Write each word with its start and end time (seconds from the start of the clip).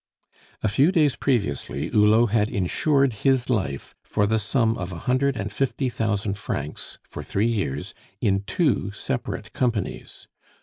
A 0.63 0.67
few 0.67 0.91
days 0.91 1.15
previously 1.15 1.87
Hulot 1.91 2.31
had 2.31 2.49
insured 2.49 3.13
his 3.21 3.51
life 3.51 3.93
for 4.03 4.25
the 4.25 4.39
sum 4.39 4.75
of 4.75 4.91
a 4.91 4.97
hundred 5.05 5.37
and 5.37 5.51
fifty 5.51 5.89
thousand 5.89 6.39
francs, 6.39 6.97
for 7.03 7.21
three 7.21 7.45
years, 7.51 7.93
in 8.19 8.41
two 8.47 8.89
separate 8.93 9.53
companies. 9.53 10.27